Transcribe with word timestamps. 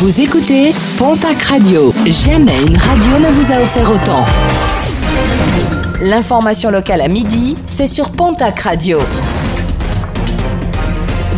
Vous 0.00 0.18
écoutez 0.18 0.72
Pontac 0.96 1.42
Radio. 1.42 1.92
Jamais 2.06 2.58
une 2.62 2.78
radio 2.78 3.18
ne 3.18 3.30
vous 3.34 3.52
a 3.52 3.60
offert 3.60 3.90
autant. 3.90 4.24
L'information 6.00 6.70
locale 6.70 7.02
à 7.02 7.08
midi, 7.08 7.54
c'est 7.66 7.86
sur 7.86 8.10
Pontac 8.10 8.60
Radio. 8.60 8.98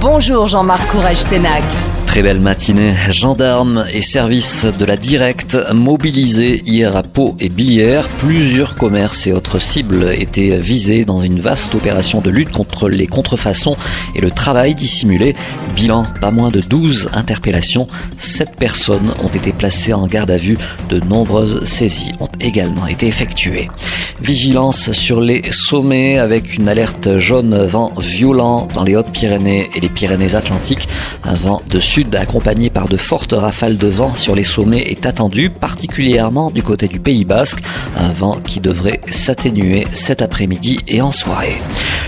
Bonjour 0.00 0.48
Jean-Marc 0.48 0.90
Courage-Sénac. 0.90 1.62
Très 2.08 2.22
belle 2.22 2.40
matinée. 2.40 2.94
Gendarmes 3.10 3.84
et 3.92 4.00
services 4.00 4.64
de 4.64 4.84
la 4.86 4.96
directe 4.96 5.58
mobilisés 5.74 6.62
hier 6.64 6.96
à 6.96 7.02
Pau 7.02 7.36
et 7.38 7.50
Billière. 7.50 8.08
Plusieurs 8.08 8.76
commerces 8.76 9.26
et 9.26 9.32
autres 9.32 9.58
cibles 9.58 10.14
étaient 10.16 10.58
visés 10.58 11.04
dans 11.04 11.20
une 11.20 11.38
vaste 11.38 11.74
opération 11.74 12.22
de 12.22 12.30
lutte 12.30 12.50
contre 12.50 12.88
les 12.88 13.06
contrefaçons 13.06 13.76
et 14.16 14.22
le 14.22 14.30
travail 14.30 14.74
dissimulé. 14.74 15.36
Bilan, 15.76 16.06
pas 16.22 16.30
moins 16.30 16.50
de 16.50 16.62
12 16.62 17.10
interpellations. 17.12 17.86
Sept 18.16 18.56
personnes 18.56 19.12
ont 19.22 19.28
été 19.28 19.52
placées 19.52 19.92
en 19.92 20.06
garde 20.06 20.30
à 20.30 20.38
vue. 20.38 20.56
De 20.88 21.00
nombreuses 21.00 21.62
saisies 21.64 22.14
ont 22.20 22.28
également 22.40 22.86
été 22.86 23.06
effectuées. 23.06 23.68
Vigilance 24.22 24.92
sur 24.92 25.20
les 25.20 25.52
sommets 25.52 26.18
avec 26.18 26.54
une 26.54 26.68
alerte 26.68 27.18
jaune 27.18 27.64
vent 27.66 27.92
violent 27.98 28.66
dans 28.74 28.82
les 28.82 28.96
Hautes-Pyrénées 28.96 29.70
et 29.74 29.80
les 29.80 29.88
Pyrénées-Atlantiques. 29.88 30.88
Un 31.22 31.34
vent 31.34 31.62
de 31.68 31.78
sud 31.78 31.97
accompagné 32.14 32.70
par 32.70 32.88
de 32.88 32.96
fortes 32.96 33.32
rafales 33.32 33.76
de 33.76 33.88
vent 33.88 34.14
sur 34.14 34.36
les 34.36 34.44
sommets 34.44 34.82
est 34.82 35.04
attendu, 35.04 35.50
particulièrement 35.50 36.50
du 36.50 36.62
côté 36.62 36.86
du 36.86 37.00
Pays 37.00 37.24
Basque. 37.24 37.58
Un 37.96 38.10
vent 38.10 38.38
qui 38.46 38.60
devrait 38.60 39.00
s'atténuer 39.10 39.86
cet 39.92 40.22
après-midi 40.22 40.78
et 40.86 41.00
en 41.00 41.10
soirée. 41.10 41.56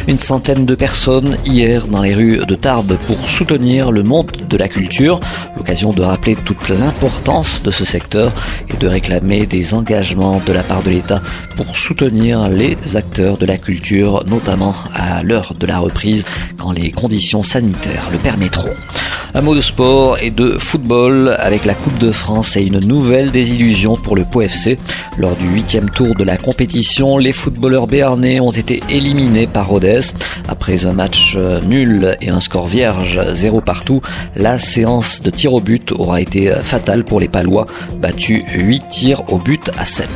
Une 0.06 0.18
centaine 0.18 0.64
de 0.64 0.74
personnes 0.74 1.36
hier 1.44 1.86
dans 1.88 2.02
les 2.02 2.14
rues 2.14 2.44
de 2.46 2.54
Tarbes 2.54 2.96
pour 3.06 3.18
soutenir 3.28 3.90
le 3.90 4.02
monde 4.02 4.30
de 4.48 4.56
la 4.56 4.68
culture. 4.68 5.18
L'occasion 5.56 5.92
de 5.92 6.02
rappeler 6.02 6.36
toute 6.36 6.68
l'importance 6.68 7.62
de 7.62 7.70
ce 7.70 7.84
secteur 7.84 8.32
et 8.72 8.76
de 8.76 8.86
réclamer 8.86 9.46
des 9.46 9.74
engagements 9.74 10.40
de 10.46 10.52
la 10.52 10.62
part 10.62 10.82
de 10.82 10.90
l'État 10.90 11.20
pour 11.56 11.76
soutenir 11.76 12.48
les 12.48 12.76
acteurs 12.96 13.38
de 13.38 13.46
la 13.46 13.58
culture, 13.58 14.24
notamment 14.26 14.74
à 14.94 15.22
l'heure 15.22 15.54
de 15.58 15.66
la 15.66 15.78
reprise 15.78 16.24
quand 16.58 16.72
les 16.72 16.92
conditions 16.92 17.42
sanitaires 17.42 18.08
le 18.12 18.18
permettront. 18.18 18.74
Un 19.32 19.42
mot 19.42 19.54
de 19.54 19.60
sport 19.60 20.18
et 20.18 20.32
de 20.32 20.58
football 20.58 21.36
avec 21.38 21.64
la 21.64 21.74
Coupe 21.74 21.98
de 21.98 22.10
France 22.10 22.56
et 22.56 22.62
une 22.62 22.80
nouvelle 22.80 23.30
désillusion 23.30 23.96
pour 23.96 24.16
le 24.16 24.24
POFC. 24.24 24.76
Lors 25.18 25.36
du 25.36 25.46
huitième 25.46 25.88
tour 25.88 26.16
de 26.16 26.24
la 26.24 26.36
compétition, 26.36 27.16
les 27.16 27.32
footballeurs 27.32 27.86
béarnais 27.86 28.40
ont 28.40 28.50
été 28.50 28.82
éliminés 28.88 29.46
par 29.46 29.68
Rodez. 29.68 30.00
Après 30.48 30.84
un 30.84 30.92
match 30.92 31.34
euh, 31.36 31.60
nul 31.60 32.16
et 32.20 32.30
un 32.30 32.40
score 32.40 32.66
vierge, 32.66 33.20
zéro 33.34 33.60
partout, 33.60 34.02
la 34.34 34.58
séance 34.58 35.22
de 35.22 35.30
tir 35.30 35.54
au 35.54 35.60
but 35.60 35.92
aura 35.92 36.20
été 36.20 36.52
fatale 36.62 37.04
pour 37.04 37.20
les 37.20 37.28
Palois, 37.28 37.66
battus 38.00 38.42
8 38.52 38.88
tirs 38.88 39.22
au 39.32 39.38
but 39.38 39.70
à 39.78 39.86
7. 39.86 40.08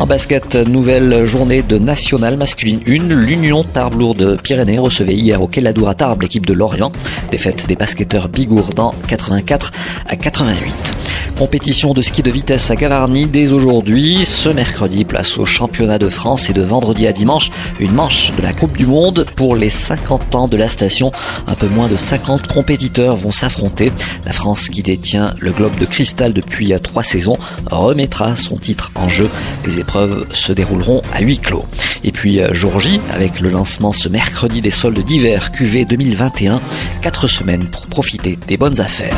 En 0.00 0.06
basket, 0.06 0.56
nouvelle 0.56 1.24
journée 1.24 1.62
de 1.62 1.76
nationale 1.76 2.38
masculine 2.38 2.80
1. 2.86 3.14
L'Union 3.14 3.64
Tarbes-Lourdes-Pyrénées 3.64 4.78
recevait 4.78 5.14
hier 5.14 5.42
au 5.42 5.46
Quai 5.46 5.62
à 5.66 5.94
Tarbes 5.94 6.22
l'équipe 6.22 6.46
de 6.46 6.54
Lorient. 6.54 6.90
Défaite 7.30 7.66
des 7.66 7.76
basketteurs 7.76 8.30
Bigourdan 8.30 8.94
84 9.06 9.72
à 10.06 10.16
88. 10.16 11.09
Compétition 11.40 11.94
de 11.94 12.02
ski 12.02 12.22
de 12.22 12.30
vitesse 12.30 12.70
à 12.70 12.76
Gavarnie 12.76 13.24
dès 13.24 13.52
aujourd'hui. 13.52 14.26
Ce 14.26 14.50
mercredi, 14.50 15.06
place 15.06 15.38
au 15.38 15.46
championnat 15.46 15.98
de 15.98 16.10
France 16.10 16.50
et 16.50 16.52
de 16.52 16.60
vendredi 16.60 17.06
à 17.06 17.14
dimanche, 17.14 17.50
une 17.78 17.92
manche 17.92 18.30
de 18.36 18.42
la 18.42 18.52
Coupe 18.52 18.76
du 18.76 18.84
Monde 18.84 19.26
pour 19.36 19.56
les 19.56 19.70
50 19.70 20.34
ans 20.34 20.48
de 20.48 20.58
la 20.58 20.68
station. 20.68 21.12
Un 21.46 21.54
peu 21.54 21.66
moins 21.66 21.88
de 21.88 21.96
50 21.96 22.46
compétiteurs 22.46 23.16
vont 23.16 23.30
s'affronter. 23.30 23.90
La 24.26 24.34
France 24.34 24.68
qui 24.68 24.82
détient 24.82 25.34
le 25.40 25.52
globe 25.52 25.76
de 25.76 25.86
cristal 25.86 26.34
depuis 26.34 26.74
trois 26.82 27.04
saisons 27.04 27.38
remettra 27.70 28.36
son 28.36 28.58
titre 28.58 28.92
en 28.96 29.08
jeu. 29.08 29.30
Les 29.64 29.78
épreuves 29.78 30.26
se 30.34 30.52
dérouleront 30.52 31.00
à 31.10 31.22
huis 31.22 31.38
clos. 31.38 31.64
Et 32.04 32.12
puis 32.12 32.42
euh, 32.42 32.52
jour 32.52 32.78
J, 32.80 33.00
avec 33.08 33.40
le 33.40 33.48
lancement 33.48 33.94
ce 33.94 34.10
mercredi 34.10 34.60
des 34.60 34.68
soldes 34.68 35.02
d'hiver 35.02 35.52
QV 35.52 35.86
2021, 35.86 36.60
quatre 37.00 37.28
semaines 37.28 37.64
pour 37.70 37.86
profiter 37.86 38.38
des 38.46 38.58
bonnes 38.58 38.78
affaires. 38.78 39.16